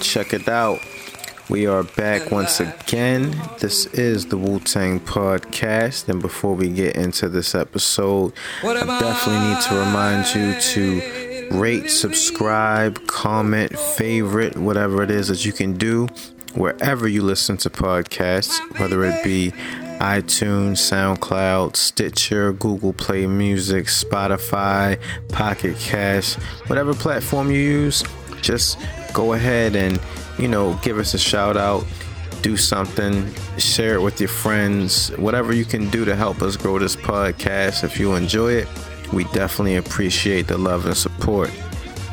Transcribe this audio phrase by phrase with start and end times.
[0.00, 0.80] Check it out.
[1.48, 3.34] We are back once again.
[3.58, 6.08] This is the Wu Tang Podcast.
[6.08, 11.88] And before we get into this episode, I definitely need to remind you to rate,
[11.90, 16.08] subscribe, comment, favorite, whatever it is that you can do
[16.54, 19.52] wherever you listen to podcasts, whether it be
[20.00, 26.34] iTunes, SoundCloud, Stitcher, Google Play Music, Spotify, Pocket Cast,
[26.68, 28.04] whatever platform you use,
[28.40, 28.78] just
[29.18, 29.98] go ahead and,
[30.38, 31.84] you know, give us a shout out,
[32.40, 36.78] do something, share it with your friends, whatever you can do to help us grow
[36.78, 37.82] this podcast.
[37.82, 38.68] If you enjoy it,
[39.12, 41.50] we definitely appreciate the love and support.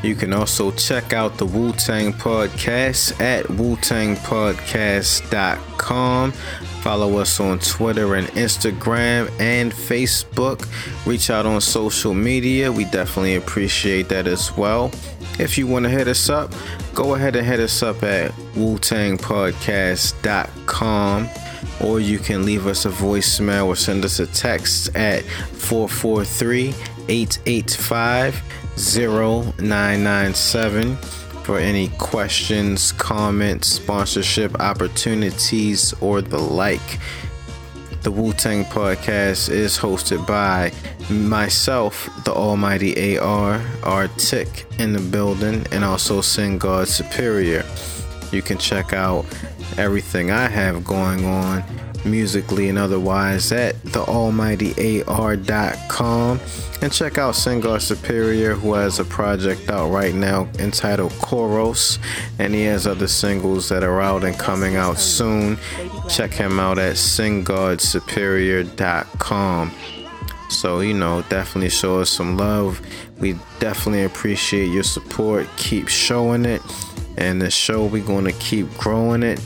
[0.02, 6.32] You can also check out the Wu Tang Podcast at WuTangPodcast.com.
[6.32, 10.66] Follow us on Twitter and Instagram and Facebook.
[11.06, 12.72] Reach out on social media.
[12.72, 14.90] We definitely appreciate that as well.
[15.38, 16.50] If you want to hit us up,
[16.94, 21.28] go ahead and hit us up at WuTangPodcast.com
[21.80, 26.74] or you can leave us a voicemail or send us a text at 443
[27.08, 28.42] 885
[28.76, 30.98] 0997
[31.46, 36.98] for any questions, comments, sponsorship opportunities, or the like.
[38.06, 40.70] The Wu Tang Podcast is hosted by
[41.12, 47.64] myself, the Almighty AR, R Tick in the building, and also Sin God Superior.
[48.30, 49.24] You can check out
[49.76, 51.64] everything I have going on
[52.06, 56.40] musically and otherwise at thealmightyar.com
[56.82, 61.98] and check out Singar Superior who has a project out right now entitled Koros
[62.38, 65.58] and he has other singles that are out and coming out soon.
[66.08, 69.72] Check him out at singgodsuperior.com
[70.48, 72.80] so you know definitely show us some love.
[73.18, 75.48] We definitely appreciate your support.
[75.56, 76.62] Keep showing it
[77.16, 79.40] and the show we're going to keep growing it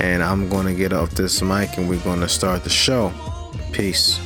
[0.00, 3.12] and I'm going to get off this mic and we're going to start the show.
[3.72, 4.20] Peace.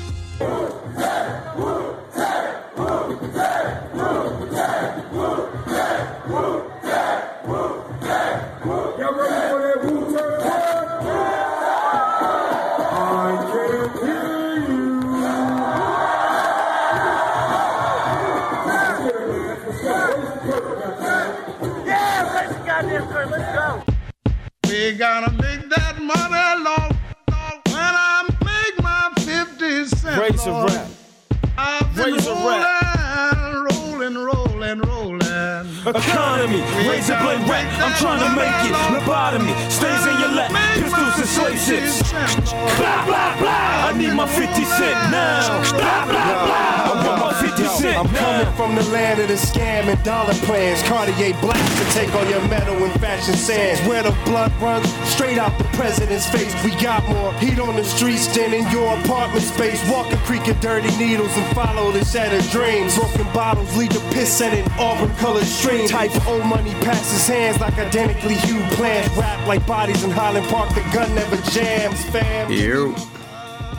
[36.51, 37.67] Economy, razor blade rap.
[37.79, 38.75] I'm trying to make it.
[38.91, 40.51] Lobotomy stays in your lap.
[40.75, 42.11] Pistols and slave ships.
[42.11, 43.89] Blah blah blah.
[43.89, 45.63] I need my 50 cent now.
[45.71, 46.91] Blah blah blah.
[46.91, 50.35] I want my 50 cent I'm coming from the land of the scam and dollar
[50.47, 50.83] plans.
[50.83, 53.81] Cartier blast to take all your metal and fashion sands.
[53.87, 56.53] Where the blood runs straight out the president's face.
[56.65, 59.79] We got more heat on the streets than in your apartment space.
[59.89, 62.99] Walk a creek of dirty needles and follow the shattered dreams.
[62.99, 65.87] Broken bottles lead to piss set in auburn colored stream.
[65.87, 66.11] Type
[66.41, 69.09] old money passes hands like identically hued plans.
[69.17, 70.71] Rap like bodies in Highland Park.
[70.75, 72.51] The gun never jams, fam.
[72.51, 72.95] Yo.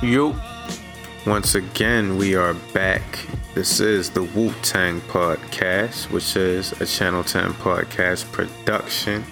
[0.02, 0.36] Yo.
[1.26, 3.28] Once again, we are back.
[3.54, 9.24] This is the Wu Tang Podcast, which is a Channel 10 podcast production.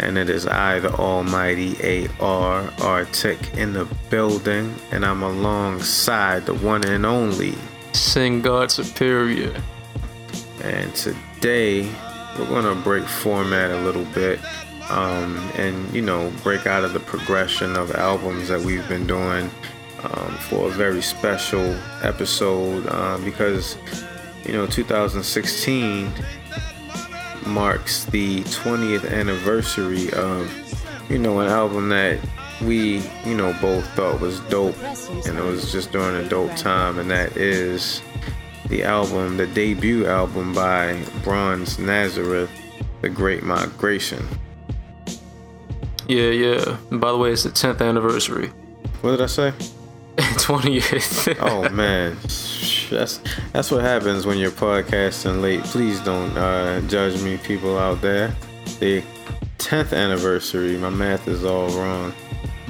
[0.00, 4.74] And it is I, the Almighty AR, R Tick in the building.
[4.90, 7.54] And I'm alongside the one and only
[7.92, 9.54] Sing God Superior.
[10.62, 11.90] and today
[12.38, 14.40] we're gonna break format a little bit
[14.90, 19.50] um, and you know break out of the progression of albums that we've been doing
[20.04, 23.76] um, for a very special episode um, because
[24.44, 26.12] you know 2016
[27.46, 30.50] marks the 20th anniversary of
[31.10, 32.18] you know an album that
[32.62, 34.78] we you know both thought was dope
[35.26, 38.02] and it was just during a dope time and that is
[38.72, 42.50] the album, the debut album by Bronze Nazareth,
[43.02, 44.26] The Great Migration.
[46.08, 46.78] Yeah, yeah.
[46.90, 48.46] And by the way, it's the 10th anniversary.
[49.02, 49.52] What did I say?
[50.16, 51.36] 20th.
[51.40, 52.16] Oh man,
[52.90, 53.20] that's
[53.52, 55.62] that's what happens when you're podcasting late.
[55.64, 58.34] Please don't uh, judge me, people out there.
[58.80, 59.02] The
[59.58, 62.14] 10th anniversary, my math is all wrong.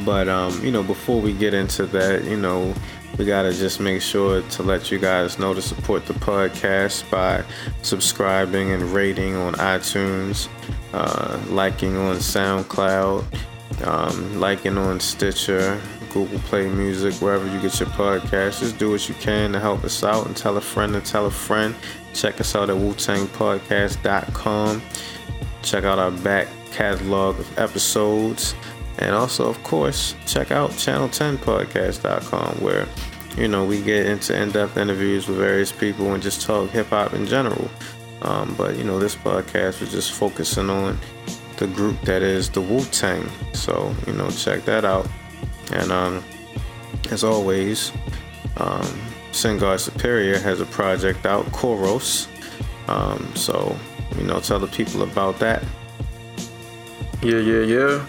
[0.04, 2.74] But um, you know, before we get into that, you know,
[3.18, 7.44] we gotta just make sure to let you guys know to support the podcast by
[7.82, 10.48] subscribing and rating on iTunes,
[10.92, 13.24] uh, liking on SoundCloud,
[13.86, 15.80] um, liking on Stitcher,
[16.12, 18.60] Google Play Music, wherever you get your podcast.
[18.60, 21.26] Just do what you can to help us out and tell a friend and tell
[21.26, 21.74] a friend.
[22.14, 24.82] Check us out at WuTangPodcast.com.
[25.62, 28.54] Check out our back catalog of episodes.
[28.98, 32.86] And also, of course, check out Channel10Podcast.com where,
[33.36, 36.88] you know, we get into in depth interviews with various people and just talk hip
[36.88, 37.70] hop in general.
[38.22, 40.98] Um, but, you know, this podcast was just focusing on
[41.56, 43.28] the group that is the Wu Tang.
[43.54, 45.08] So, you know, check that out.
[45.72, 46.22] And um,
[47.10, 47.92] as always,
[48.58, 49.00] um,
[49.32, 52.28] Singard Superior has a project out, Koros.
[52.88, 53.76] Um, so,
[54.16, 55.62] you know, tell the people about that.
[57.22, 58.06] Yeah, yeah, yeah.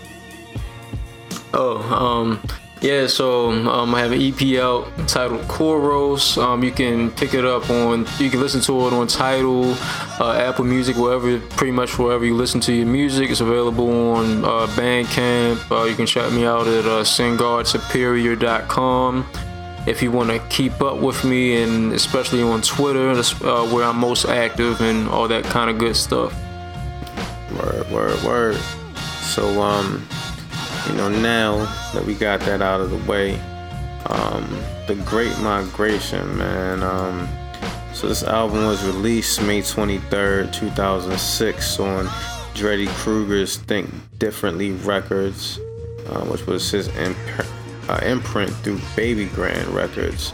[1.53, 2.39] Oh, um,
[2.83, 6.37] yeah, so um, I have an EP out titled Koros.
[6.37, 9.71] Um, you can pick it up on, you can listen to it on Tidal,
[10.19, 13.29] uh, Apple Music, wherever, pretty much wherever you listen to your music.
[13.29, 15.71] It's available on uh, Bandcamp.
[15.71, 19.29] Uh, you can check me out at uh, SingardSuperior.com.
[19.87, 23.85] If you want to keep up with me, and especially on Twitter, that's uh, where
[23.85, 26.33] I'm most active and all that kind of good stuff.
[27.57, 28.57] Word, word, word.
[29.21, 30.05] So, um,
[30.87, 31.57] you know, now
[31.93, 33.39] that we got that out of the way,
[34.07, 34.47] um,
[34.87, 36.83] the Great Migration, man.
[36.83, 37.27] Um,
[37.93, 42.09] so this album was released May 23rd, 2006 on
[42.53, 45.59] Dreddy Kruger's Think Differently Records,
[46.07, 47.17] uh, which was his imp-
[47.87, 50.33] uh, imprint through Babygrande Records.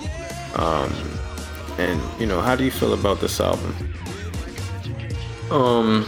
[0.56, 0.92] Um,
[1.78, 3.76] and you know, how do you feel about this album?
[5.52, 6.08] Um,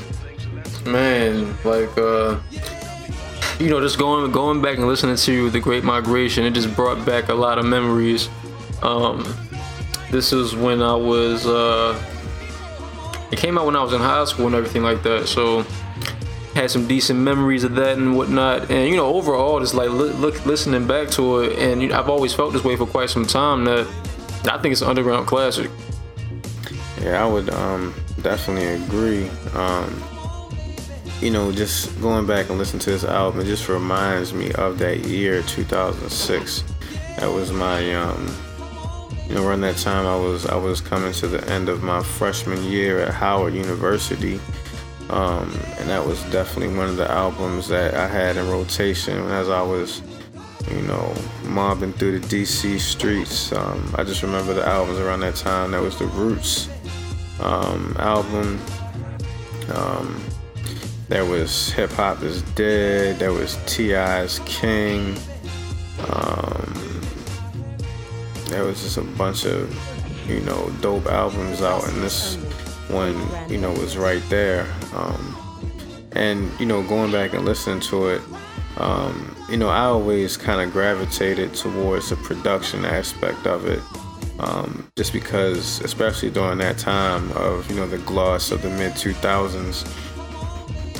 [0.85, 2.39] man, like uh,
[3.61, 7.05] you know, just going going back and listening to the Great Migration, it just brought
[7.05, 8.27] back a lot of memories.
[8.81, 9.23] Um,
[10.09, 12.01] this is when I was uh,
[13.31, 15.63] it came out when I was in high school and everything like that, so
[16.55, 18.71] had some decent memories of that and whatnot.
[18.71, 21.99] And you know, overall, just like li- look, listening back to it, and you know,
[21.99, 23.87] I've always felt this way for quite some time that
[24.45, 25.69] I think it's an underground classic.
[26.99, 29.29] Yeah, I would um, definitely agree.
[29.53, 30.03] Um,
[31.21, 34.79] you know, just going back and listening to this album, it just reminds me of
[34.79, 36.63] that year, 2006.
[37.19, 38.35] That was my, um,
[39.27, 42.01] you know, around that time I was I was coming to the end of my
[42.01, 44.39] freshman year at Howard University,
[45.09, 49.47] um, and that was definitely one of the albums that I had in rotation as
[49.47, 50.01] I was,
[50.71, 51.13] you know,
[51.43, 53.51] mobbing through the DC streets.
[53.51, 55.71] Um, I just remember the albums around that time.
[55.71, 56.67] That was the Roots
[57.39, 58.59] um, album.
[59.75, 60.30] Um,
[61.11, 63.19] there was Hip Hop is Dead.
[63.19, 65.17] There was T.I.'s King.
[66.07, 67.01] Um,
[68.47, 69.69] there was just a bunch of,
[70.25, 72.35] you know, dope albums out, and this
[72.87, 73.19] one,
[73.49, 74.65] you know, was right there.
[74.95, 75.35] Um,
[76.13, 78.21] and you know, going back and listening to it,
[78.77, 83.81] um, you know, I always kind of gravitated towards the production aspect of it.
[84.39, 88.93] Um, just because, especially during that time of you know the gloss of the mid
[88.93, 89.85] 2000s,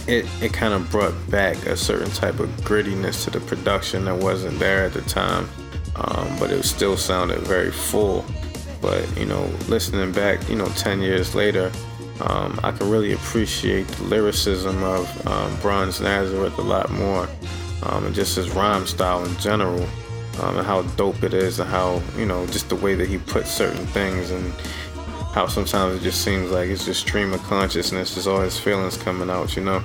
[0.08, 4.18] it it kind of brought back a certain type of grittiness to the production that
[4.18, 5.48] wasn't there at the time,
[5.96, 8.26] um, but it still sounded very full.
[8.82, 11.72] But you know, listening back, you know, 10 years later,
[12.22, 17.28] um, I can really appreciate the lyricism of um, Bronze Nazareth a lot more,
[17.84, 19.88] um, and just his rhyme style in general
[20.40, 23.18] um, and how dope it is, and how you know just the way that he
[23.18, 24.54] puts certain things, and
[25.34, 28.98] how sometimes it just seems like it's just stream of consciousness, just all his feelings
[28.98, 29.84] coming out, you know.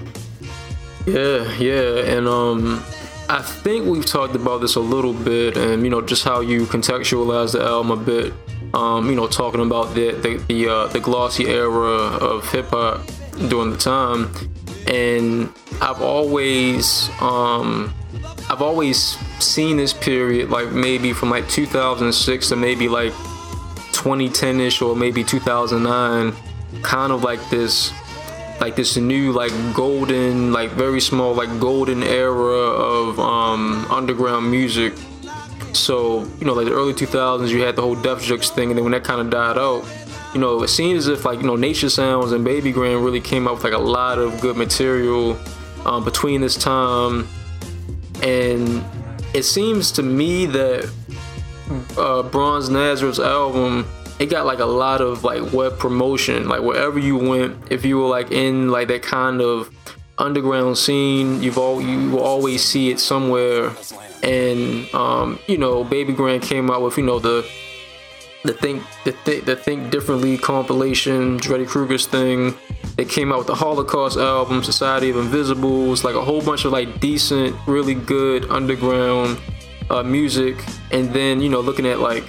[1.06, 2.82] Yeah, yeah, and um,
[3.28, 6.66] I think we've talked about this a little bit, and you know, just how you
[6.66, 8.32] contextualize the album a bit.
[8.74, 13.06] Um, you know, talking about the the the, uh, the glossy era of hip hop
[13.48, 14.30] during the time,
[14.88, 15.48] and
[15.80, 17.94] I've always um,
[18.50, 23.12] I've always seen this period like maybe from like 2006 to maybe like
[24.06, 26.32] 2010ish or maybe 2009,
[26.82, 27.92] kind of like this
[28.60, 34.94] like this new like golden like very small like golden era of um underground music.
[35.72, 38.78] So you know like the early 2000s you had the whole def jux thing and
[38.78, 39.84] then when that kind of died out
[40.32, 43.46] you know it seemed as if like you know nature sounds and Babygrande really came
[43.46, 45.38] up with like a lot of good material
[45.86, 47.26] um, between this time.
[48.22, 48.84] And
[49.34, 50.90] it seems to me that
[51.96, 53.86] uh, bronze nazareth's album
[54.18, 56.48] it got like a lot of like web promotion.
[56.48, 59.70] Like wherever you went if you were like in like that kind of
[60.18, 63.72] underground scene you've all you will always see it somewhere.
[64.22, 67.46] And um you know Babygrande came out with you know the
[68.44, 72.54] the think the, th- the think differently compilation Dreddy Kruger's thing.
[72.96, 76.72] They came out with the Holocaust album Society of Invisibles like a whole bunch of
[76.72, 79.38] like decent really good underground
[79.90, 80.56] uh, music,
[80.92, 82.24] and then you know looking at like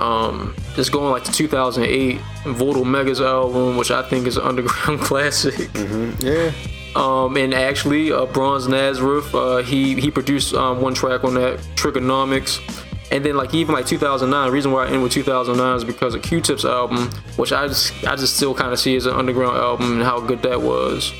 [0.00, 5.00] um, just going like to 2008 Vordul Mega's album, which I think is an underground
[5.00, 5.54] classic.
[5.54, 6.26] Mm-hmm.
[6.26, 6.52] Yeah.
[6.96, 11.58] Um, and actually, uh, Bronze Nazareth, uh, he he produced um, one track on that,
[11.76, 12.86] Trigonomics.
[13.12, 16.14] And then like even like 2009, the reason why I end with 2009 is because
[16.14, 19.56] of Q-Tip's album, which I just I just still kind of see as an underground
[19.56, 21.12] album and how good that was.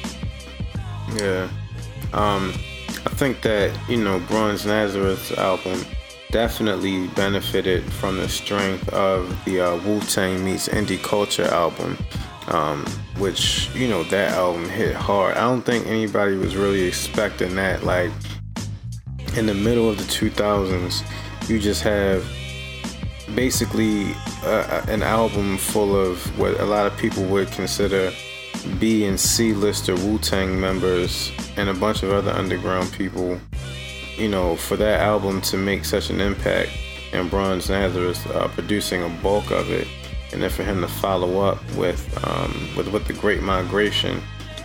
[1.16, 1.48] Yeah.
[2.12, 2.54] Um,
[3.06, 5.84] I think that you know Bronze Nazareth's album
[6.30, 11.96] definitely benefited from the strength of the uh, Wu Tang meets indie culture album,
[12.48, 12.84] um,
[13.18, 15.36] which you know that album hit hard.
[15.36, 17.84] I don't think anybody was really expecting that.
[17.84, 18.10] Like
[19.36, 21.02] in the middle of the 2000s,
[21.48, 22.24] you just have
[23.34, 24.12] basically
[24.44, 28.12] uh, an album full of what a lot of people would consider
[28.78, 33.40] B and C lister Wu Tang members and a bunch of other underground people
[34.20, 36.70] you know, for that album to make such an impact
[37.12, 39.88] and Bronze Nazareth uh, producing a bulk of it,
[40.32, 44.22] and then for him to follow up with um, with with the Great Migration,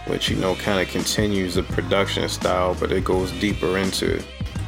[0.07, 4.21] which you know kind of continues the production style, but it goes deeper into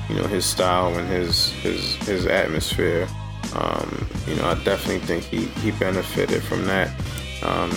[0.10, 3.08] you know his style and his his his atmosphere.
[3.56, 6.90] Um, you know, I definitely think he he benefited from that.
[7.44, 7.72] Um,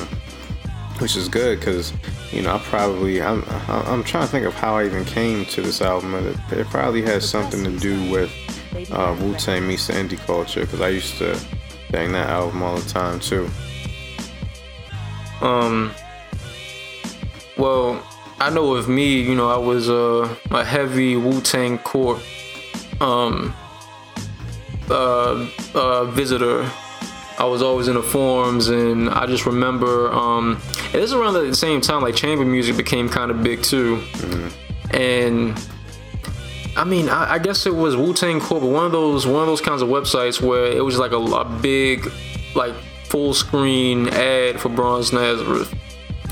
[1.00, 1.92] which is good because
[2.30, 5.62] you know I probably I'm I'm trying to think of how I even came to
[5.62, 6.14] this album.
[6.14, 8.30] It, it probably has something to do with
[8.92, 11.40] uh, Wu Tang meets the indie culture because I used to
[11.90, 13.49] bang that album all the time too.
[15.40, 15.92] Um.
[17.57, 18.02] Well,
[18.38, 22.21] I know with me, you know, I was uh, a heavy Wu Tang Corp
[23.00, 23.54] um
[24.90, 26.71] uh, uh visitor
[27.40, 30.61] I was always in the forums, and I just remember um,
[30.92, 34.94] it was around the same time like chamber music became kind of big too, mm-hmm.
[34.94, 35.68] and
[36.76, 39.47] I mean I, I, guess it was Wu Tang but one of those one of
[39.47, 42.12] those kinds of websites where it was like a, a big
[42.54, 42.75] like
[43.09, 45.73] full screen ad for Bronze Nazareth,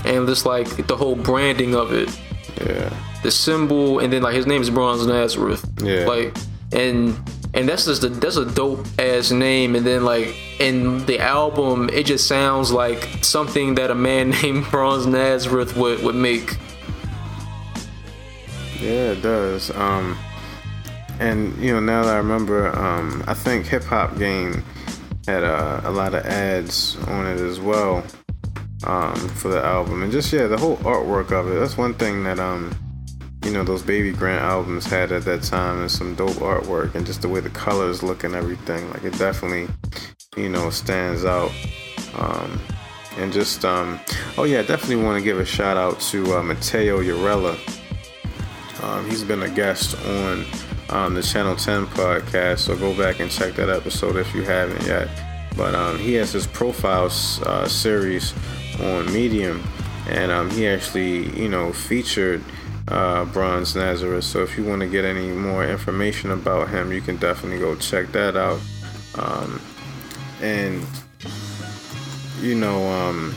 [0.05, 2.15] and just like the whole branding of it,
[2.61, 6.37] yeah, the symbol, and then like his name is Bronze Nazareth, yeah, like
[6.71, 7.17] and
[7.55, 9.75] and that's just a, that's a dope ass name.
[9.75, 14.65] And then like in the album it just sounds like something that a man named
[14.69, 16.57] Bronze Nazareth would would make.
[18.79, 19.71] Yeah it does.
[19.71, 20.17] Um
[21.19, 24.63] and you know now that I remember um I think Hip Hop Game
[25.27, 28.03] had uh, a lot of ads on it as well
[28.85, 30.03] um for the album.
[30.03, 32.75] And just yeah the whole artwork of it that's one thing that um
[33.45, 37.21] you know those Babygrande albums had at that time and some dope artwork and just
[37.21, 38.89] the way the colors look and everything.
[38.91, 39.67] Like it definitely
[40.39, 41.51] you know stands out
[42.15, 42.59] um,
[43.17, 43.99] and just um,
[44.37, 47.57] oh yeah definitely want to give a shout out to uh, Mateo Urella
[48.83, 50.45] um, he's been a guest on
[50.89, 54.85] um, the channel 10 podcast so go back and check that episode if you haven't
[54.85, 55.09] yet
[55.57, 58.33] but um, he has his profiles uh, series
[58.81, 59.61] on medium
[60.09, 62.43] and um, he actually you know featured
[62.89, 64.23] uh, Bronze Nazareth.
[64.23, 67.75] So if you want to get any more information about him, you can definitely go
[67.75, 68.59] check that out.
[69.15, 69.61] Um,
[70.41, 70.85] and
[72.41, 73.33] you know, um,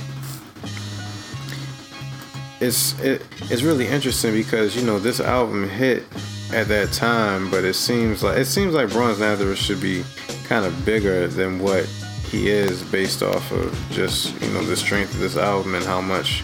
[2.61, 6.05] it's it, it's really interesting because you know this album hit
[6.53, 10.05] at that time, but it seems like it seems like Bronze Nazareth should be
[10.45, 11.85] kind of bigger than what
[12.31, 16.01] he is based off of just you know the strength of this album and how
[16.01, 16.43] much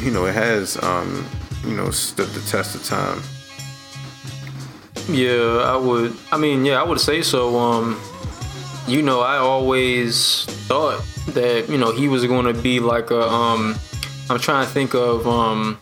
[0.00, 1.24] you know it has um,
[1.64, 3.22] you know, stood the test of time.
[5.08, 6.16] Yeah, I would.
[6.30, 7.58] I mean, yeah, I would say so.
[7.58, 8.00] Um,
[8.88, 13.22] you know, I always thought that you know he was going to be like a.
[13.22, 13.76] Um,
[14.30, 15.80] I'm trying to think of um,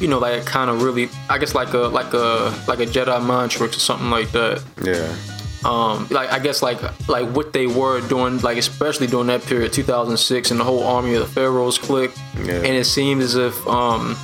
[0.00, 3.22] you know, like kind of really, I guess like a like a like a Jedi
[3.24, 4.62] mind trick or something like that.
[4.82, 5.14] Yeah.
[5.62, 9.72] Um, like I guess like like what they were doing, like especially during that period,
[9.72, 12.54] 2006, and the whole army of the pharaohs click, yeah.
[12.54, 14.16] and it seemed as if um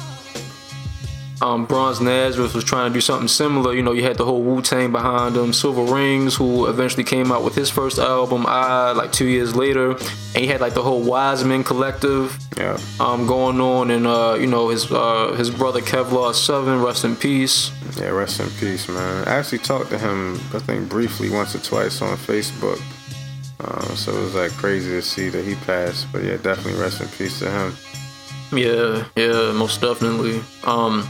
[1.43, 3.75] um, Bronze Nazareth was trying to do something similar.
[3.75, 7.45] You know, you had the whole Wu Tang behind him, Cilvaringz, who eventually came out
[7.45, 11.03] with his first album, I, like two years later, and he had like the whole
[11.03, 16.35] Wisemen Collective, yeah, um, going on, and uh, you know his uh, his brother Kevlaar
[16.35, 17.71] Seven, rest in peace.
[17.99, 19.29] Yeah, rest in peace, man.
[19.29, 22.81] I actually talked to him, I think briefly once or twice on Facebook.
[23.59, 27.01] Um, so it was like crazy to see that he passed, but yeah, definitely rest
[27.01, 27.75] in peace to him.
[28.53, 30.41] Yeah, yeah, most definitely.
[30.65, 31.09] Um,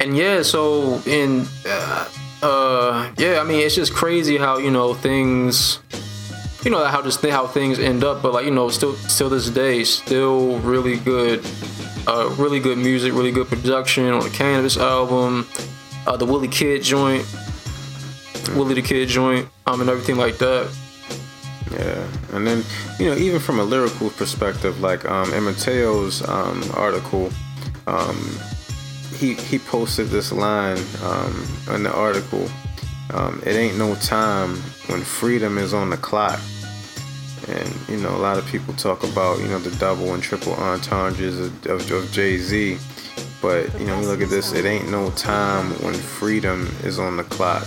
[0.00, 2.08] and yeah, so in uh,
[2.42, 5.80] uh, yeah, I mean, it's just crazy how you know things,
[6.64, 9.50] you know how just how things end up, but like you know, still still this
[9.50, 11.44] day, still really good,
[12.06, 15.46] uh, really good music, really good production on the Cannabis album,
[16.06, 17.26] uh, the Willie Kid joint.
[18.54, 20.70] Willie the Kid joint, um, and everything like that.
[21.72, 22.64] Yeah, and then
[22.98, 27.30] you know even from a lyrical perspective, like um, in Mateo's um, article,
[27.86, 28.38] um,
[29.16, 32.48] he he posted this line um, in the article.
[33.12, 36.40] Um, it ain't no time when freedom is on the clock.
[37.48, 40.54] And you know, a lot of people talk about you know the double and triple
[40.54, 42.78] entendres of, of, of Jay Z,
[43.40, 44.52] but you know, look at this.
[44.52, 47.66] It ain't no time when freedom is on the clock.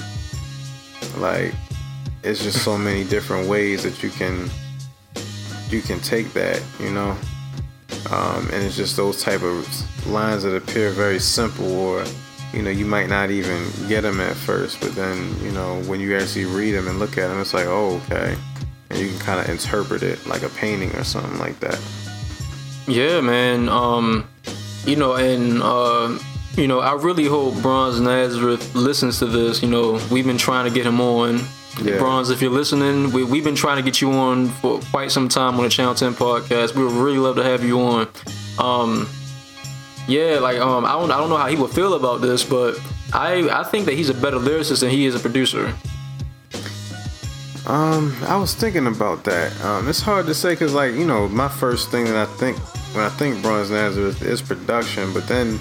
[1.17, 1.53] Like,
[2.23, 4.49] it's just so many different ways that you can
[5.69, 6.61] you can take that.
[6.79, 7.17] You know,
[8.11, 9.67] um, and it's just those type of
[10.07, 12.03] lines that appear very simple or
[12.53, 15.99] you know you might not even get them at first but then you know when
[15.99, 18.35] you actually read them and look at them it's like oh okay
[18.89, 21.79] and you can kind of interpret it like a painting or something like that
[22.87, 23.69] Yeah, man.
[23.69, 24.27] Um,
[24.85, 26.17] you know, and uh,
[26.57, 29.61] you know, I really hope Bronze Nazareth listens to this.
[29.61, 31.39] You know, we've been trying to get him on.
[31.81, 31.97] Yeah.
[31.97, 35.27] Bronze, if you're listening, we, we've been trying to get you on for quite some
[35.27, 36.75] time on the Channel 10 podcast.
[36.75, 38.07] We would really love to have you on.
[38.59, 39.09] Um,
[40.07, 42.79] yeah, like um, I don't, I don't know how he would feel about this, but
[43.11, 45.73] I, I think that he's a better lyricist than he is a producer.
[47.65, 49.59] Um, I was thinking about that.
[49.63, 52.57] Um, it's hard to say because, like, you know, my first thing that I think
[52.93, 55.59] when I think Bronze Nazareth is production, but then,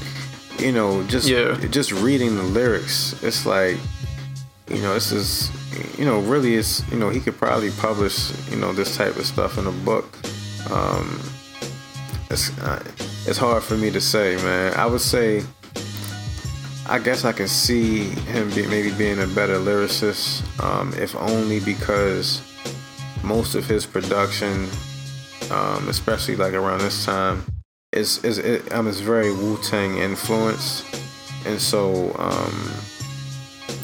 [0.58, 1.54] you know, just Yeah.
[1.70, 3.76] just reading the lyrics, it's like,
[4.72, 5.50] you know, this is,
[5.98, 9.26] you know, really, it's, you know, he could probably publish, you know, this type of
[9.26, 10.18] stuff in a book.
[10.70, 11.20] Um,
[12.30, 12.82] it's uh,
[13.26, 14.74] it's hard for me to say, man.
[14.74, 15.42] I would say.
[16.84, 21.60] I guess I can see him be, maybe being a better lyricist, um, if only
[21.60, 22.42] because
[23.22, 24.68] most of his production,
[25.52, 27.44] um, especially like around this time,
[27.92, 30.84] is is it, um, is very Wu Tang influenced,
[31.46, 32.72] and so um,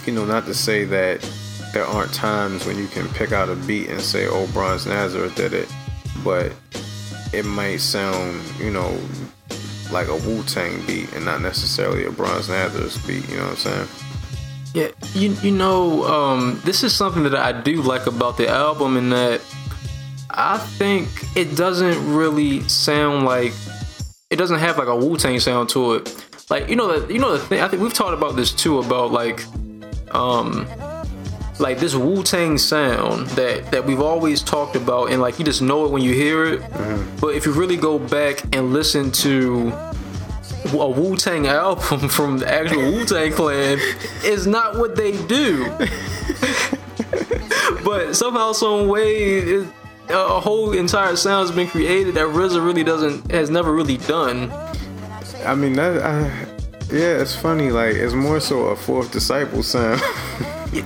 [0.06, 1.28] you know, not to say that
[1.72, 5.34] there aren't times when you can pick out a beat and say, "Oh, Bronze Nazareth
[5.34, 5.68] did it,"
[6.24, 6.52] but
[7.32, 8.98] it might sound, you know,
[9.90, 13.28] like a Wu Tang beat and not necessarily a Bronze Nazareth beat.
[13.28, 13.88] You know what I'm saying?
[14.74, 18.96] Yeah, you you know, um, this is something that I do like about the album
[18.96, 19.40] in that
[20.30, 23.52] I think it doesn't really sound like
[24.30, 26.24] it doesn't have like a Wu Tang sound to it.
[26.50, 28.78] Like you know the you know the thing I think we've talked about this too
[28.78, 29.44] about like
[30.14, 30.66] um
[31.60, 35.62] like this Wu Tang sound that that we've always talked about and like you just
[35.62, 36.62] know it when you hear it.
[37.20, 39.72] But if you really go back and listen to
[40.72, 43.78] a Wu Tang album from the actual Wu Tang Clan
[44.24, 45.64] is not what they do.
[47.84, 49.68] but somehow, some way, it,
[50.10, 54.50] a whole entire sound has been created that RZA really doesn't has never really done.
[55.44, 56.02] I mean that.
[56.02, 56.47] I,
[56.90, 57.70] yeah, it's funny.
[57.70, 60.00] Like it's more so a fourth disciple sound.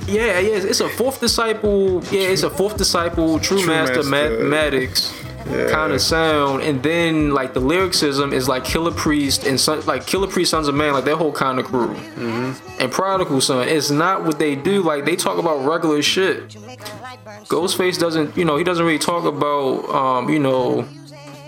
[0.06, 2.04] Yeah, yeah, it's a fourth disciple.
[2.12, 4.10] Yeah, it's a fourth disciple, true, True master, master.
[4.10, 5.12] mathematics
[5.50, 5.70] Yeah.
[5.72, 10.02] kind of sound, and then like the lyricism is like Killah Priest and son, like
[10.06, 11.88] Killah Priest, Sunz of Man, like that whole kind of crew.
[11.96, 12.80] Mm-hmm.
[12.80, 14.82] And Prodigal Sunn, it's not what they do.
[14.82, 16.50] Like they talk about regular shit.
[17.48, 20.86] Ghostface doesn't, you know, he doesn't really talk about, um, you know.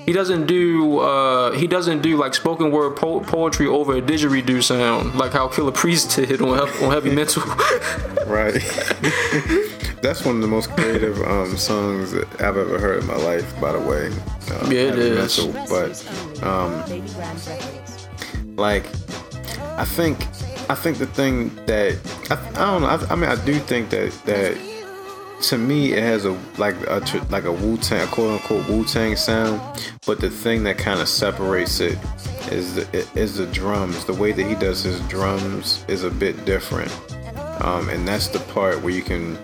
[0.07, 4.63] He doesn't do uh, he doesn't do like spoken word po- poetry over a didgeridoo
[4.63, 7.43] sound like how Killah Priest did on, Hev- on Heavy Mental.
[8.27, 8.55] right.
[10.03, 13.59] That's one of the most creative um, songs that I've ever heard in my life.
[13.61, 14.09] By the way.
[14.55, 15.39] Um, Yeah, it is.
[15.47, 16.85] Mental, But um,
[18.57, 18.85] like,
[19.79, 20.27] I think,
[20.69, 21.97] I think the thing that
[22.31, 22.37] I, I
[22.71, 22.89] don't know.
[22.89, 24.59] I, I mean, I do think that that
[25.49, 29.17] to me it has a like a like a Wu Tang, quote unquote Wu Tang
[29.17, 29.61] sound.
[30.07, 31.99] But the thing that kind of separates it
[32.51, 34.05] is the is the drums.
[34.05, 36.93] The way that he does his drums is a bit different,
[37.61, 39.39] um, and that's the part where you can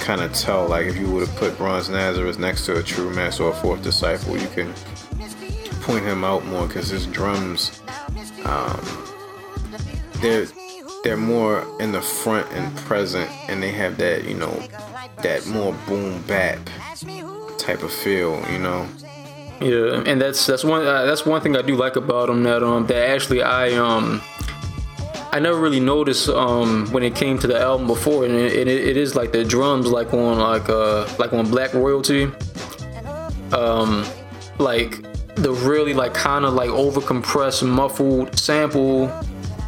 [0.00, 0.68] kind of tell.
[0.68, 3.54] Like if you would have put Bronze Nazareth next to a True Master or a
[3.54, 4.72] Fourth Disciple, you can
[5.82, 7.80] point him out more because his drums,
[8.44, 8.80] um,
[10.20, 10.46] they're
[11.06, 14.60] they're more in the front and present, and they have that you know
[15.22, 16.58] that more boom bap
[17.58, 18.88] type of feel, you know.
[19.60, 22.64] Yeah, and that's that's one uh, that's one thing I do like about them that
[22.64, 24.20] um that actually I um
[25.30, 28.66] I never really noticed um when it came to the album before, and it, it,
[28.66, 32.24] it is like the drums like on like uh like on Black Royalty,
[33.52, 34.04] um
[34.58, 35.02] like
[35.36, 39.08] the really like kind of like over compressed muffled sample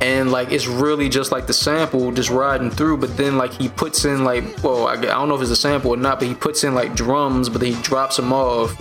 [0.01, 3.69] and like it's really just like the sample just riding through but then like he
[3.69, 6.29] puts in like well I, I don't know if it's a sample or not but
[6.29, 8.77] he puts in like drums but he drops them off.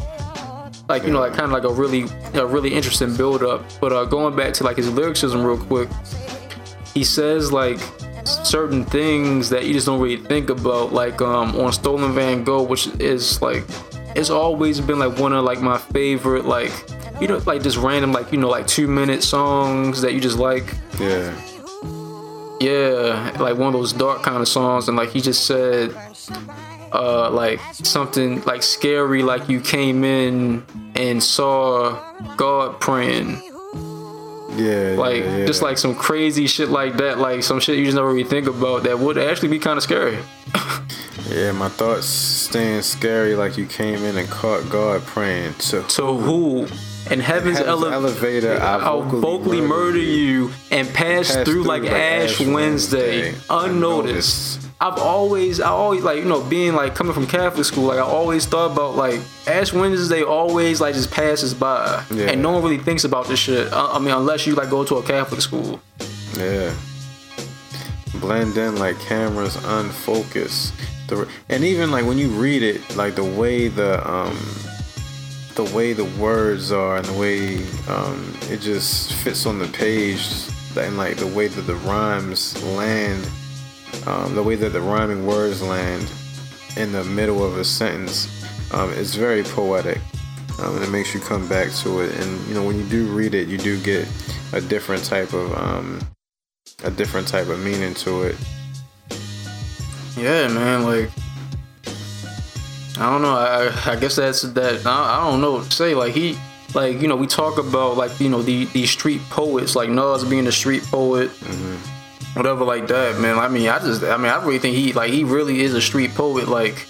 [0.87, 3.91] Like you know like kind of like a really a really interesting build up but
[3.91, 5.89] uh going back to like his lyricism real quick
[6.93, 7.79] he says like
[8.27, 12.63] certain things that you just don't really think about, like um on Stolen Van Gogh,
[12.63, 13.63] which is like
[14.15, 16.71] it's always been like one of like my favorite like
[17.21, 20.37] you know like just random like you know like two minute songs that you just
[20.37, 21.33] like Yeah.
[22.59, 25.95] yeah like one of those dark kind of songs and like he just said
[26.93, 30.63] uh like something like scary like you came in
[30.95, 31.99] and saw
[32.35, 33.41] god praying
[34.55, 34.95] Yeah.
[34.97, 35.45] like yeah, yeah.
[35.45, 38.47] just like some crazy shit like that like some shit you just never really think
[38.47, 40.17] about that would actually be kind of scary
[41.29, 46.03] Yeah, my thoughts staying scary like you came in and caught God praying to to
[46.15, 46.67] who
[47.11, 52.39] in heaven's, Heaven's ele- elevator, I'll vocally murder you and pass, Pass through, like Ash
[52.39, 54.61] Wednesday, unnoticed.
[54.79, 58.01] I've always, I always like, you know, being like coming from Catholic school, like I
[58.03, 62.27] always thought about like Ash Wednesday always like just passes by, Yeah.
[62.31, 63.73] and no one really thinks about this shit.
[63.73, 65.79] I, I mean, unless you like go to a Catholic school.
[66.37, 66.73] Yeah.
[68.21, 70.73] Blend in like cameras unfocused.
[71.07, 74.37] The, and even like when you read it, like the way the um
[75.57, 77.57] the way the words are and the way
[77.89, 80.25] um it just fits on the page
[80.77, 83.27] and like the way that the rhymes land
[84.05, 86.09] um, the way that the rhyming words land
[86.77, 88.27] in the middle of a sentence
[88.73, 89.99] um, it's very poetic
[90.59, 92.13] um, and it makes you come back to it.
[92.19, 94.07] And you know when you do read it you do get
[94.53, 95.99] a different type of um,
[96.83, 98.35] a different type of meaning to it.
[100.15, 101.11] Yeah, man, like
[102.99, 103.35] I don't know.
[103.35, 104.85] I, I guess that's that.
[104.85, 105.93] I, I don't know what to say.
[105.93, 106.35] Like he,
[106.73, 110.23] like you know, we talk about like you know the these street poets, like Nas
[110.23, 112.37] being a street poet, mm-hmm.
[112.39, 113.37] whatever like that, man.
[113.37, 115.81] I mean, I just, I mean, I really think he like he really is a
[115.81, 116.47] street poet.
[116.47, 116.87] Like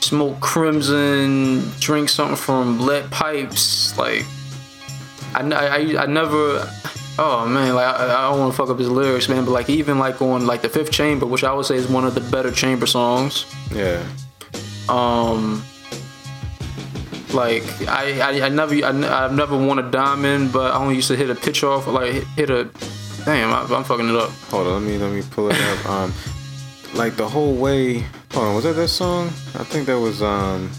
[0.00, 3.96] smoke crimson, drink something from lead pipes.
[3.96, 4.24] Like
[5.34, 6.68] I, I, I never.
[7.20, 9.44] Oh man, like I, I don't want to fuck up his lyrics, man.
[9.44, 12.04] But like even like on like the Fifth Chamber, which I would say is one
[12.04, 13.46] of the better chamber songs.
[13.72, 14.02] yeah
[14.90, 15.62] Um,
[17.32, 21.08] like I, I, I never, I, have never won a diamond, but I only used
[21.08, 22.68] to hit a pitch off, like hit, a.
[23.24, 24.30] Damn, I, I'm fucking it up.
[24.50, 26.14] hold on let me let me pull it up um
[26.94, 27.98] like the whole way
[28.32, 29.26] hold on was that that song
[29.56, 30.70] i think that was um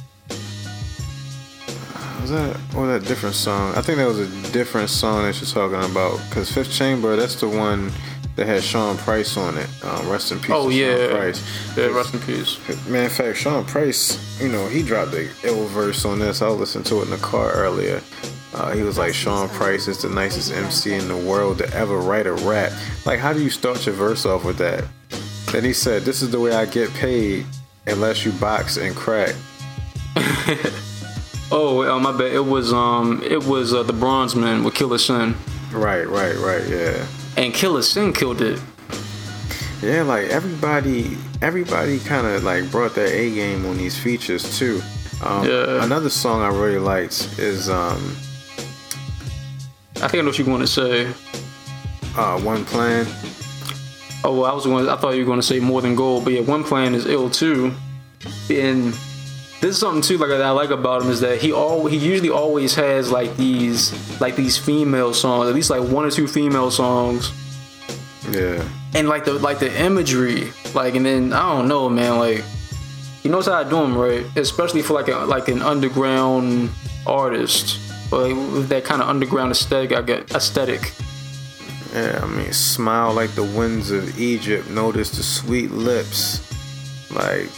[2.21, 5.69] was that or that different song i think that was a different song that you're
[5.69, 7.91] talking about because fifth chamber that's the one
[8.35, 11.85] that had sean price on it um, rest in peace Oh yeah, sean price yeah.
[11.87, 12.59] Rest in peace.
[12.87, 16.41] Man, in fact, Sean Price, you know, he dropped a ill verse on this.
[16.41, 18.01] I listened to it in the car earlier.
[18.53, 21.97] Uh, he was like, Sean Price is the nicest MC in the world to ever
[21.99, 22.73] write a rap.
[23.05, 24.83] Like, how do you start your verse off with that?
[25.53, 27.45] Then he said, This is the way I get paid
[27.87, 29.33] unless you box and crack.
[31.53, 32.31] Oh, uh, my bad.
[32.31, 35.35] It was um, it was uh, the Bronzeman with Killa Sin,
[35.73, 37.05] Right, right, right, yeah.
[37.37, 38.59] And Killa Sin killed it.
[39.81, 44.81] Yeah, like everybody, everybody kind of like brought their A game on these features too.
[45.23, 45.83] Um, Yeah.
[45.83, 48.15] Another song I really liked is um,
[49.97, 51.07] I think I know what you're going to say.
[52.15, 53.07] uh, One Plan.
[54.23, 54.87] Oh, well, I was going.
[54.87, 57.07] I thought you were going to say more than gold, but yeah, one plan is
[57.07, 57.73] ill too.
[58.51, 58.95] And
[59.61, 61.97] this is something too, like that I like about him is that he all he
[61.97, 66.27] usually always has like these like these female songs, at least like one or two
[66.27, 67.31] female songs,
[68.29, 68.63] Yeah.
[68.93, 72.43] and like the like the imagery, like and then I don't know, man, like
[73.23, 76.71] he knows how to do them right, especially for like a like an underground
[77.05, 77.79] artist,
[78.11, 79.91] or like, that kind of underground aesthetic.
[79.93, 80.93] I get aesthetic.
[81.93, 84.69] Yeah, I mean, smile like the winds of Egypt.
[84.69, 86.39] Notice the sweet lips.
[87.11, 87.49] Like,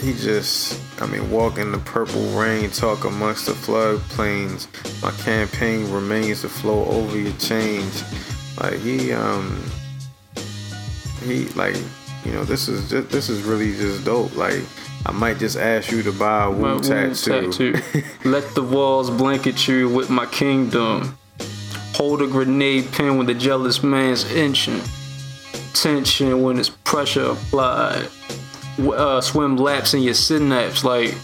[0.00, 4.68] he just, I mean, walk in the purple rain, talk amongst the floodplains.
[5.02, 8.02] My campaign remains to flow over your change.
[8.60, 9.62] Like, he, um,
[11.24, 11.76] he, like,
[12.24, 14.36] you know, this is just, this is really just dope.
[14.36, 14.62] Like,
[15.06, 17.74] I might just ask you to buy a woo woo tattoo.
[18.24, 21.16] Let the walls blanket you with my kingdom.
[21.94, 24.80] Hold a grenade pin when the jealous man's inching.
[25.72, 28.08] Tension when it's pressure applied.
[28.78, 31.14] Uh, swim laps in your synapse, like.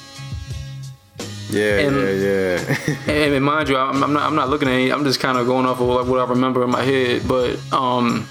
[1.51, 2.97] yeah, And- yeah, yeah.
[3.13, 4.23] And, and mind you, I'm, I'm not.
[4.23, 4.93] I'm not looking at it.
[4.93, 7.23] I'm just kind of going off of like what I remember in my head.
[7.29, 8.27] But um,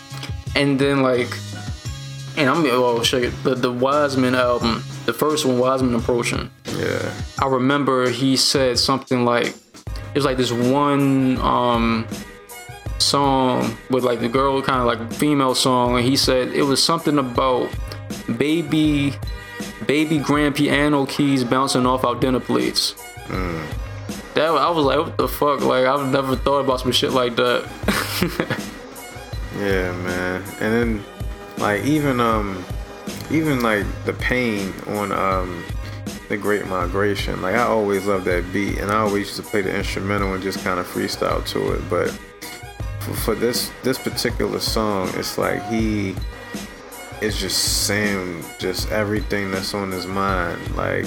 [0.56, 1.30] and then like,
[2.38, 3.32] and I'm oh shit.
[3.44, 6.50] The the Wisemen album, the first one, Wisemen approaching.
[6.78, 7.14] yeah.
[7.40, 12.08] I remember he said something like it was like this one um
[12.98, 16.84] song with like the girl kind of like female song and he said it was
[16.84, 17.68] something about
[18.38, 19.13] baby
[19.86, 22.96] baby grand piano keys bouncing off our dinner plates.
[24.34, 25.62] That I was like, what the fuck?
[25.62, 27.67] Like I've never thought about some shit like that.
[29.58, 30.44] Yeah, man.
[30.60, 31.04] And then
[31.58, 32.63] like even um
[33.30, 35.63] even like the pain on um
[36.30, 37.41] the Great Migration.
[37.41, 40.41] Like I always loved that beat, and I always used to play the instrumental and
[40.41, 41.89] just kind of freestyle to it.
[41.89, 42.10] But
[43.02, 46.15] for, for this this particular song, it's like he
[47.22, 51.06] is just saying just everything that's on his mind, like.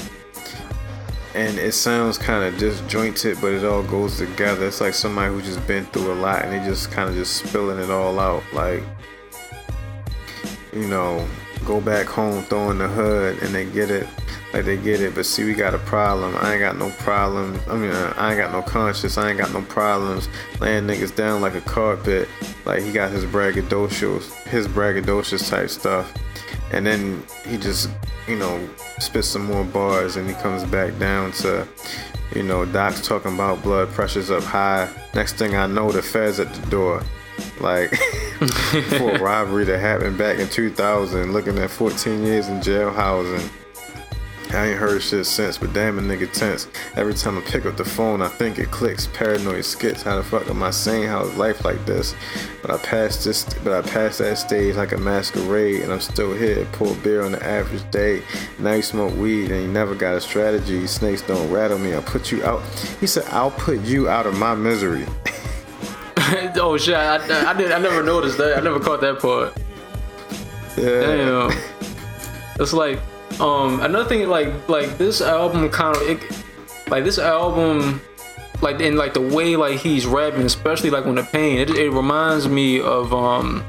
[1.35, 4.69] And it sounds kind of disjointed, but it all goes together.
[4.69, 7.45] It's like somebody who just been through a lot, and they just kind of just
[7.45, 8.45] spilling it all out.
[8.53, 8.85] Like,
[10.73, 11.27] you know,
[11.67, 14.07] go back home, throwing the hood, and they get it
[14.55, 16.37] like they get it, but see, we got a problem.
[16.37, 17.59] I ain't got no problem.
[17.69, 19.19] I mean, uh, I ain't got no conscience.
[19.19, 20.29] I ain't got no problems.
[20.61, 22.29] Laying niggas down like a carpet.
[22.65, 26.15] Like he got his braggadocious, his braggadocious type stuff.
[26.71, 27.91] And then he just,
[28.29, 28.65] you know,
[29.01, 31.67] spits some more bars and he comes back down to,
[32.33, 34.89] you know, Doc's talking about blood pressure's up high.
[35.17, 37.03] Next thing I know, the feds at the door.
[37.59, 37.93] Like,
[38.99, 43.51] for a robbery that happened back in 2000, looking at 14 years in jail housing.
[44.55, 46.69] I ain't heard shit since, but damn a nigga tense.
[46.97, 49.07] Every time I pick up the phone, I think it clicks.
[49.09, 50.03] Paranoid skits.
[50.03, 52.15] How the fuck am I saying how is life like this?
[52.63, 56.33] But I passed this, but I passed that stage like a masquerade, and I'm still
[56.33, 56.67] here.
[56.73, 58.23] Pour beer on the average day.
[58.59, 60.87] Now you smoke weed and you never got a strategy.
[60.87, 61.93] Snakes don't rattle me.
[61.93, 62.63] I'll put you out.
[63.01, 65.07] He said, I'll put you out of my misery.
[66.57, 66.95] oh shit!
[66.95, 67.73] I, I, I did.
[67.73, 68.57] I never noticed that.
[68.57, 69.57] I never caught that part.
[70.77, 71.01] Yeah.
[71.01, 71.53] Damn.
[72.61, 73.01] It's like
[73.41, 76.19] um another thing like like this album kind of it,
[76.89, 78.01] like this album
[78.63, 81.91] like in like the way like he's rapping especially like when the pain it, it
[81.91, 83.65] reminds me of um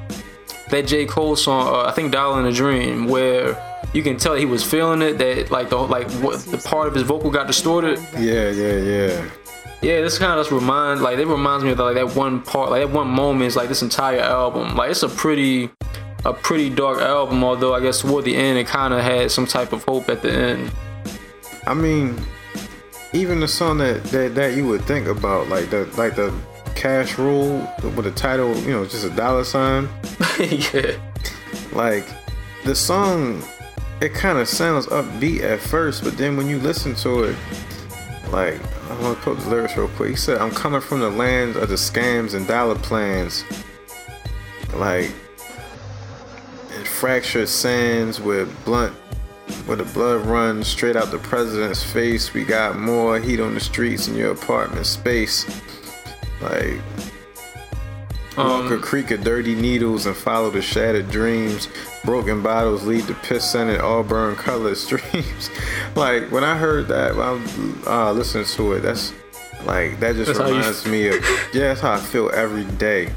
[0.69, 3.61] that J Cole song uh, I think Dollar and a Dream where
[3.93, 6.93] you can tell he was feeling it that like the like what the part of
[6.93, 9.29] his vocal got distorted Yeah, yeah, yeah.
[9.81, 12.71] yeah, this kind of just remind like it reminds me of like that one part,
[12.71, 14.75] like that one moment is like this entire album.
[14.75, 15.69] Like it's a pretty,
[16.25, 17.43] a pretty dark album.
[17.43, 20.21] Although I guess toward the end it kind of had some type of hope at
[20.21, 20.71] the end.
[21.67, 22.19] I mean,
[23.13, 26.33] even the song that, that that you would think about, like the like the
[26.75, 29.87] cash rule with the title, you know, just a dollar sign.
[30.39, 30.97] yeah,
[31.71, 32.05] Like
[32.65, 33.41] the song,
[34.01, 37.37] it kind of sounds upbeat at first, but then when you listen to it,
[38.31, 38.59] like
[38.89, 40.11] I'm gonna put the lyrics real quick.
[40.11, 43.43] He said, "I'm coming from the lands of the scams and dollar plans."
[44.73, 45.11] Like
[46.95, 48.95] fractured sands with blunt
[49.65, 52.33] where the blood runs straight out the president's face.
[52.33, 55.45] We got more heat on the streets in your apartment space.
[56.41, 56.79] Like,
[58.37, 61.67] walk a creek of dirty needles and follow the shattered dreams.
[62.05, 65.49] Broken bottles lead to piss scented auburn colored streams.
[65.95, 69.13] like, when I heard that, I was uh, listening to it, that's
[69.65, 71.15] like, that just That's how you reminds me of,
[71.53, 73.11] yeah, that's how I feel every day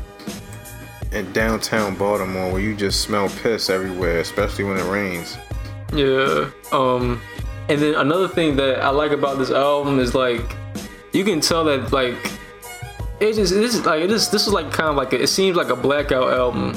[1.13, 5.37] in downtown Baltimore where you just smell piss everywhere, especially when it rains.
[5.93, 6.51] yeah.
[6.73, 7.21] Um,
[7.69, 10.57] and then another thing that I like about this album is like
[11.13, 12.15] you can tell that like
[13.21, 15.27] it just this is like it is this is like kind of like a, it
[15.29, 16.75] seems like a blackout album.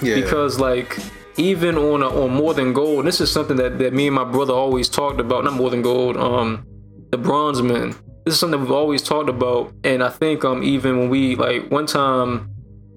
[0.00, 0.16] Yeah.
[0.16, 0.98] because like
[1.36, 4.16] even on a, on more than gold and this is something that, that me and
[4.16, 6.66] my brother always talked about not more than gold um
[7.10, 10.98] the bronze men this is something we've always talked about and i think um even
[10.98, 12.51] when we like one time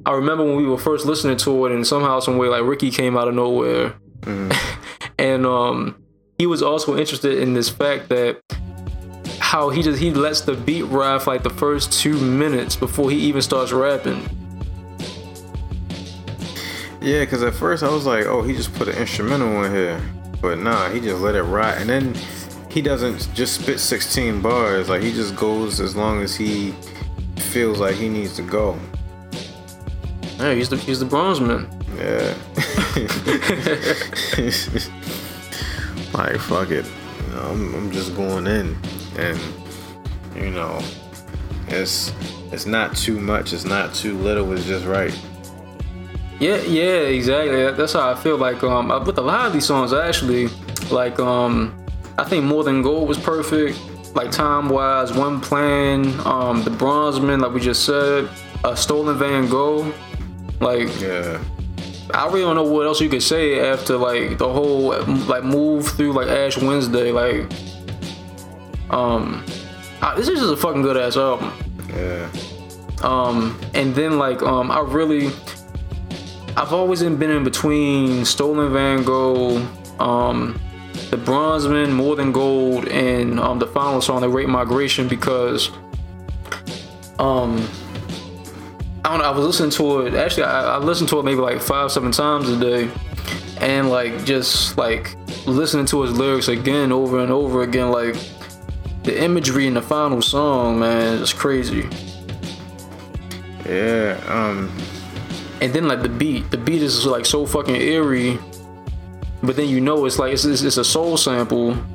[0.05, 2.91] i remember when we were first listening to it and somehow some way like ricky
[2.91, 3.93] came out of nowhere
[5.19, 5.95] and um
[6.37, 8.41] he was also interested in this fact that
[9.39, 13.09] how he just he lets the beat ride for like the first two minutes before
[13.09, 14.23] he even starts rapping
[17.05, 20.01] Yeah, because at first I was like, oh, he just put an instrumental in here.
[20.41, 21.77] But nah, he just let it ride.
[21.77, 22.15] And then
[22.71, 24.89] he doesn't just spit 16 bars.
[24.89, 26.71] Like, he just goes as long as he
[27.37, 28.79] feels like he needs to go.
[30.45, 31.67] Hey, he's the he's the bronze man.
[31.97, 32.35] Yeah.
[36.13, 36.85] like, fuck it.
[36.85, 38.77] You know, I'm, I'm just going in.
[39.17, 39.39] And,
[40.35, 40.83] you know,
[41.69, 42.13] it's
[42.51, 43.53] it's not too much.
[43.53, 44.53] It's not too little.
[44.53, 45.19] It's just right.
[46.39, 47.71] Yeah, yeah, exactly.
[47.71, 48.37] That's how I feel.
[48.37, 50.49] Like um, with a lot of these songs, actually
[50.91, 51.73] like um,
[52.19, 53.79] I think more than gold was perfect.
[54.13, 58.29] Like time wise, one plan, um, the Bronze Man, like we just said,
[58.63, 59.91] uh, stolen Van Gogh.
[60.59, 61.43] Like Yeah.
[62.13, 64.95] I really don't know what else you could say after like the whole
[65.27, 67.11] like move through like Ash Wednesday.
[67.11, 67.51] Like
[68.89, 69.43] um,
[70.01, 71.51] I, this is just a fucking good ass album.
[71.89, 72.29] Yeah.
[73.03, 75.27] Um, and then like um, I really,
[76.55, 79.57] I've always been in between Stolen Van Gogh,
[79.99, 80.59] um,
[81.09, 85.71] the Bronzeman, More Than Gold, and um, the final song, The Great Migration, because
[87.19, 87.67] um,
[89.05, 89.25] I don't know.
[89.25, 90.15] I was listening to it.
[90.15, 92.89] Actually, I, I listened to it maybe like five, seven times a day,
[93.61, 95.15] and like just like
[95.45, 97.91] listening to his lyrics again over and over again.
[97.91, 98.15] Like
[99.03, 101.87] the imagery in the final song, man, is crazy.
[103.63, 104.19] Yeah.
[104.27, 104.75] Um.
[105.61, 108.39] And then like the beat, the beat is like so fucking eerie,
[109.43, 111.77] but then you know it's like it's it's, it's a soul sample.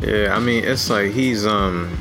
[0.00, 0.34] Yeah.
[0.34, 1.96] I mean, it's like he's um.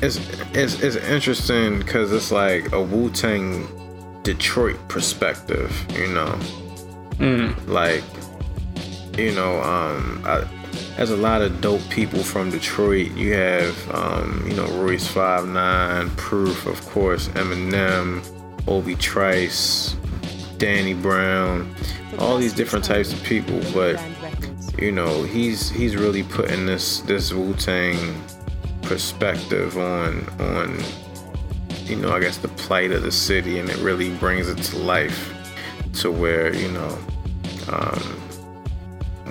[0.00, 0.16] It's
[0.56, 3.68] it's it's interesting because it's like a Wu Tang
[4.22, 6.38] Detroit perspective, you know.
[7.66, 8.04] Like,
[9.18, 10.44] you know, um, I,
[10.96, 13.12] there's a lot of dope people from Detroit.
[13.12, 18.24] You have, um, you know, Royce Five Nine, Proof, of course, Eminem,
[18.66, 19.94] Obi Trice,
[20.56, 21.74] Danny Brown,
[22.18, 23.60] all these different types of people.
[23.74, 24.02] But
[24.78, 28.24] you know, he's he's really putting this this Wu Tang
[28.86, 30.78] perspective on on
[31.86, 34.78] you know, I guess the plight of the city, and it really brings it to
[34.78, 35.32] life
[35.94, 36.98] to where you know,
[37.70, 38.20] um,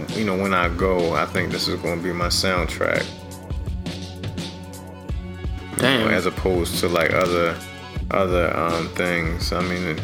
[0.10, 3.06] you know, when I go, I think this is going to be my soundtrack,
[5.78, 6.10] Damn.
[6.10, 7.58] as opposed to like other
[8.12, 9.52] other um, things.
[9.52, 10.00] I mean,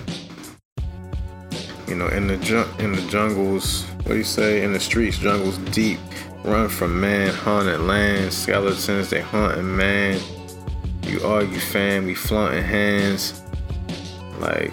[1.88, 4.64] you know, in the jun- in the jungles, what do you say?
[4.64, 6.00] In the streets, jungles deep,
[6.44, 10.20] run from man, haunted land, skeletons they hunting man.
[11.04, 13.42] You argue, fam, we flaunting hands.
[14.40, 14.72] Like,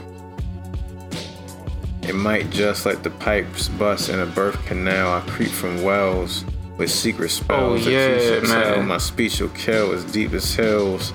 [2.03, 5.13] it might just like the pipes bust in a birth canal.
[5.13, 6.45] I creep from wells
[6.79, 7.81] with secret oh, spells.
[7.83, 8.77] Oh, that you yeah, tell.
[8.77, 8.89] man.
[8.89, 11.13] My speech will kill as deep as hills.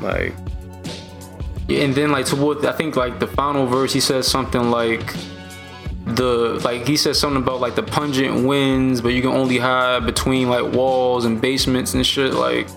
[0.00, 0.34] Like,
[1.68, 5.14] Yeah, and then like toward I think like the final verse he says something like
[6.16, 10.06] the like he says something about like the pungent winds, but you can only hide
[10.06, 12.34] between like walls and basements and shit.
[12.34, 12.68] Like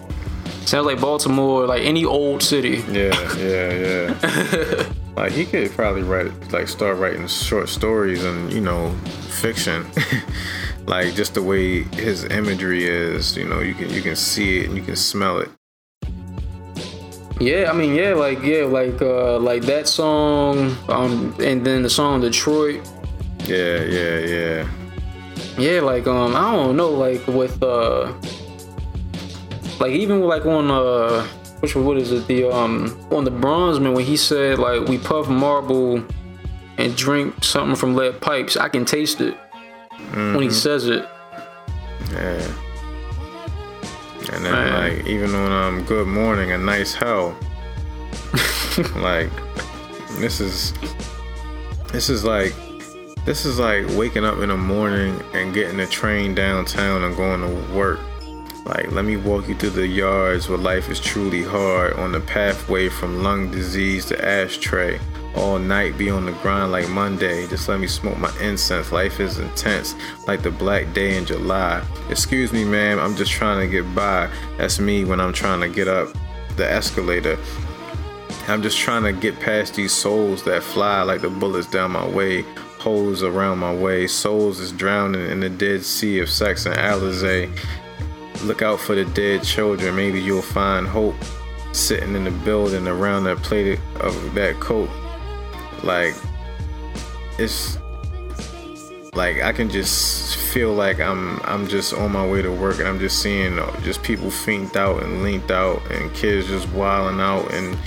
[0.68, 2.84] sounds like Baltimore, like any old city.
[2.90, 4.90] yeah, yeah, yeah.
[5.16, 8.92] like, he could probably write, like, start writing short stories and, you know,
[9.30, 9.86] fiction.
[10.86, 14.68] like, just the way his imagery is, you know, you can you can see it
[14.68, 15.50] and you can smell it.
[17.40, 21.90] Yeah, I mean, yeah, like yeah, like uh like that song, um, and then the
[21.90, 22.82] song Detroit.
[23.48, 24.70] Yeah, yeah, yeah.
[25.58, 28.14] Yeah, like um, I don't know, like with uh,
[29.80, 31.26] like even like on uh,
[31.62, 32.28] which what is it?
[32.28, 36.04] The um, on the Bronzeman when he said like we puff marble
[36.78, 39.36] and drink something from lead pipes, I can taste it
[40.14, 41.08] when he says it.
[42.12, 42.54] Yeah.
[44.34, 44.98] And then Man.
[44.98, 47.38] like even on um Good Morning, a nice hell.
[48.98, 49.32] like
[50.20, 50.74] this is
[51.94, 52.54] this is like
[53.28, 57.42] this is like waking up in the morning and getting a train downtown and going
[57.42, 58.00] to work.
[58.64, 62.22] Like let me walk you through the yards where life is truly hard on the
[62.22, 64.98] pathway from lung disease to ashtray.
[65.36, 67.46] All night be on the grind like Monday.
[67.48, 68.94] Just let me smoke my incense.
[68.94, 69.94] Life is intense
[70.26, 71.86] like the black day in July.
[72.10, 74.30] Excuse me, ma'am, I'm just trying to get by.
[74.58, 76.16] That's me when I'm trying to get up
[76.56, 77.38] the escalator.
[78.48, 82.08] I'm just trying to get past these souls that fly like the bullets down my
[82.08, 82.46] way,
[82.80, 84.08] holes around my way.
[84.08, 87.50] Souls is drowning in the dead sea of sex and Alizé.
[88.44, 89.96] Look out for the dead children.
[89.96, 91.16] Maybe you'll find hope
[91.74, 94.90] sitting in the building around that plate of that coat.
[95.84, 96.16] Like,
[97.38, 97.78] it's
[99.14, 102.88] like I can just feel like I'm I'm just on my way to work and
[102.88, 107.52] I'm just seeing just people fiended out and leaned out and kids just wilding out
[107.52, 107.78] and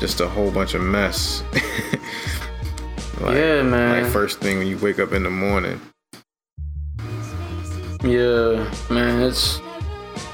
[0.00, 1.44] just a whole bunch of mess.
[3.22, 4.02] Like- Yeah, man.
[4.04, 5.80] Like first thing when you wake up in the morning.
[8.04, 9.60] Yeah, man, it's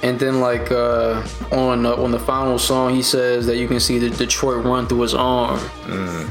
[0.03, 1.23] and then like uh
[1.53, 4.87] on uh, on the final song he says that you can see the Detroit run
[4.87, 5.59] through his arm.
[5.85, 6.31] Mm.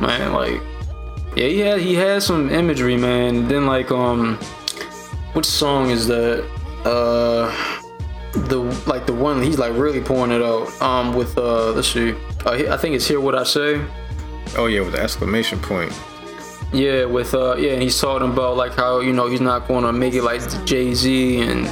[0.00, 0.60] Man, like
[1.36, 3.48] yeah, he had he had some imagery, man.
[3.48, 4.36] Then like um
[5.32, 6.44] which song is that?
[6.84, 7.52] Uh
[8.46, 12.14] the like the one he's like really pouring it out um with uh let's see.
[12.46, 13.84] Uh, I think it's Hear What I Say.
[14.56, 15.92] Oh yeah, with the exclamation point.
[16.72, 19.84] Yeah, with uh yeah, and he's talking about like how you know he's not going
[19.84, 21.68] to make it like Jay Z and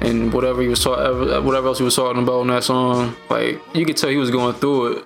[0.00, 3.16] and whatever he was talking, whatever else he was talking about in that song.
[3.28, 5.04] Like you could tell he was going through it.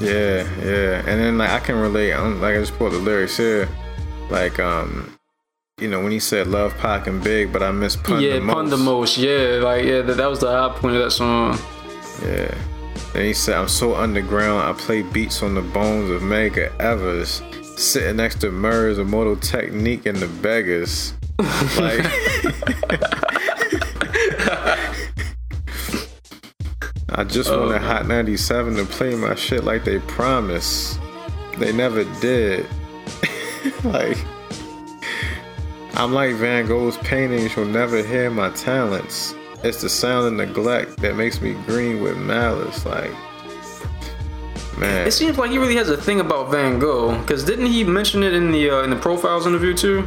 [0.00, 0.98] Yeah, yeah.
[1.06, 2.12] And then like I can relate.
[2.12, 3.68] um, Like I just pulled the lyrics here.
[4.30, 5.18] Like um,
[5.80, 8.40] you know when he said love Pac and Big, but I miss pun yeah, the
[8.40, 8.54] most.
[8.54, 9.18] pun the most.
[9.18, 11.58] Yeah, like yeah, that, that was the high point of that song.
[12.22, 12.54] Yeah.
[13.16, 17.40] And he said, I'm so underground, I play beats on the bones of Medgar Evers.
[17.76, 21.14] Sitting next to Murs, Immortal Technique, and the Beggars.
[21.78, 22.04] Like,
[27.08, 27.82] I just Oh, wanted.
[27.82, 30.98] Hot 97 to play my shit like they promised.
[31.58, 32.66] They never did.
[33.84, 34.18] like,
[35.94, 39.34] I'm like Van Gogh's paintings, you'll never hear my talents.
[39.66, 42.86] It's the sound of neglect that makes me green with malice.
[42.86, 43.10] Like,
[44.78, 45.04] man.
[45.04, 48.22] It seems like he really has a thing about Van Gogh, because didn't he mention
[48.22, 50.06] it in the uh, in the profiles interview too?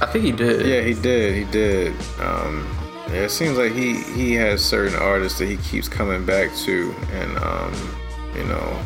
[0.00, 0.64] I think he did.
[0.64, 1.34] Yeah, he did.
[1.34, 1.92] He did.
[2.20, 2.66] Um,
[3.08, 6.94] yeah, it seems like he he has certain artists that he keeps coming back to,
[7.12, 7.72] and um,
[8.34, 8.82] you know,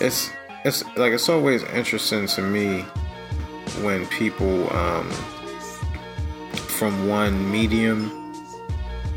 [0.00, 0.32] it's
[0.64, 2.82] it's like it's always interesting to me
[3.82, 5.08] when people um,
[6.66, 8.25] from one medium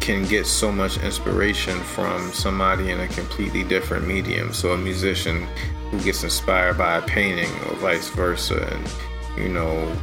[0.09, 4.51] can get so much inspiration from somebody in a completely different medium.
[4.51, 5.47] So a musician
[5.91, 8.91] who gets inspired by a painting or vice versa, and
[9.37, 9.95] you know,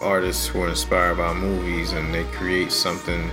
[0.00, 3.30] artists who are inspired by movies and they create something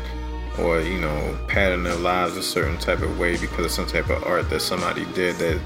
[0.59, 4.09] or you know pattern their lives a certain type of way because of some type
[4.09, 5.61] of art that somebody did that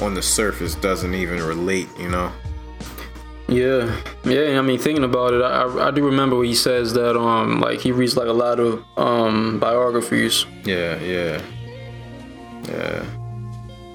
[0.00, 2.32] on the surface doesn't even relate you know
[3.48, 4.58] Yeah, yeah.
[4.58, 7.80] I mean, thinking about it, I, I- do remember where he says that um like
[7.80, 10.44] he reads like a lot of um biographies.
[10.64, 11.40] yeah yeah
[12.68, 13.02] yeah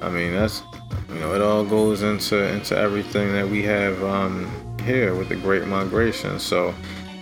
[0.01, 0.63] i mean that's
[1.09, 4.49] you know it all goes into into everything that we have um
[4.83, 6.73] here with the great migration so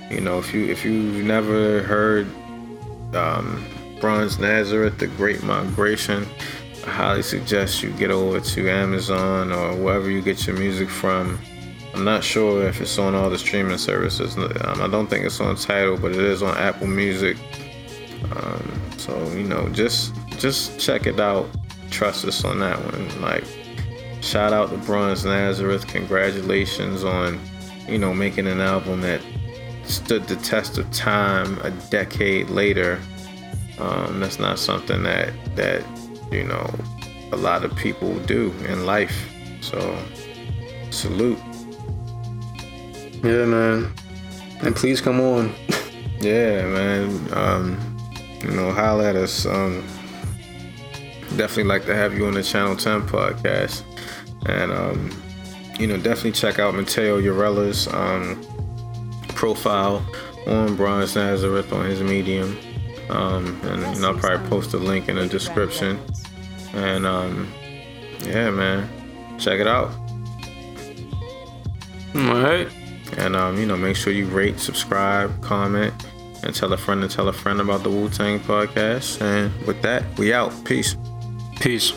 [0.10, 2.26] you know if you if you've never heard
[3.16, 3.66] um
[4.00, 6.26] bronze nazareth the great migration
[6.88, 11.38] i highly suggest you get over to amazon or wherever you get your music from
[11.94, 15.40] i'm not sure if it's on all the streaming services um, i don't think it's
[15.40, 17.38] on Tidal but it is on apple music
[18.36, 21.50] um, so you know, just just check it out.
[21.90, 23.22] Trust us on that one.
[23.22, 23.44] Like,
[24.22, 25.88] shout out to Bronze Nazareth.
[25.88, 27.40] Congratulations on
[27.88, 29.22] you know making an album that
[29.84, 33.00] stood the test of time a decade later.
[33.80, 35.84] Um, that's not something that that
[36.32, 36.74] you know
[37.32, 39.30] a lot of people do in life.
[39.62, 39.98] So
[40.92, 41.40] salute.
[43.24, 43.94] Yeah, man.
[44.62, 45.54] And please come on.
[46.22, 47.34] Yeah, man.
[47.34, 47.98] Um,
[48.44, 49.48] you know, holla at us.
[49.48, 49.84] Um,
[51.36, 53.82] definitely like to have you on the Channel 10 podcast.
[54.46, 55.10] And, um,
[55.80, 58.40] you know, definitely check out Mateo Urella's um,
[59.30, 60.06] profile
[60.46, 62.56] on Bronze Nazareth on his Medium.
[63.10, 66.00] Um, and you know, I'll probably post a link in the description.
[66.74, 67.52] And, um,
[68.20, 68.88] yeah, man,
[69.40, 69.90] check it out.
[72.14, 72.68] All right.
[73.18, 75.94] And um, you know, make sure you rate, subscribe, comment,
[76.44, 79.22] and tell a friend to tell a friend about the Wu Tang podcast.
[79.22, 80.54] And with that, we out.
[80.66, 80.96] Peace.
[81.60, 81.94] Peace.